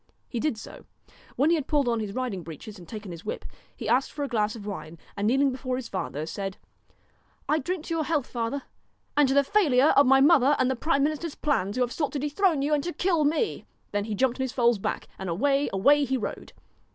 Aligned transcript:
He 0.27 0.39
did 0.39 0.57
so. 0.57 0.85
When 1.35 1.51
he 1.51 1.55
had 1.55 1.67
pulled 1.67 1.87
on 1.87 1.99
his 1.99 2.11
riding 2.13 2.41
breeches 2.41 2.79
and 2.79 2.89
taken 2.89 3.11
his 3.11 3.23
whip, 3.23 3.45
he 3.75 3.87
asked 3.87 4.11
for 4.11 4.23
a 4.23 4.27
glass 4.27 4.55
of 4.55 4.65
wine, 4.65 4.97
and 5.15 5.27
kneeling 5.27 5.51
before 5.51 5.75
his 5.75 5.89
father, 5.89 6.25
said:' 6.25 6.57
I 7.47 7.59
drink 7.59 7.85
to 7.85 7.93
your 7.93 8.05
health, 8.05 8.25
father, 8.25 8.63
and 9.15 9.27
to 9.27 9.35
the 9.35 9.43
failure 9.43 9.89
of 9.95 10.07
my 10.07 10.19
mother's 10.19 10.55
and 10.57 10.71
the 10.71 10.75
prime 10.75 11.03
minister's 11.03 11.35
plans, 11.35 11.75
who 11.75 11.83
have 11.83 11.91
sought 11.93 12.13
to 12.13 12.17
dethrone 12.19 12.63
you 12.63 12.73
and 12.73 12.83
to 12.85 12.93
kill 12.93 13.25
me.' 13.25 13.67
Then 13.91 14.05
he 14.05 14.15
jumped 14.15 14.39
on 14.39 14.41
his 14.43 14.53
foal's 14.53 14.79
back 14.79 15.07
and 15.19 15.29
away, 15.29 15.69
away 15.71 16.03
he 16.05 16.17
rode. 16.17 16.53